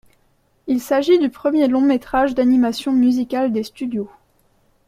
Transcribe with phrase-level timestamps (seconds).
[0.65, 4.09] Il s'agit du premier long métrage d'animation musical des studios.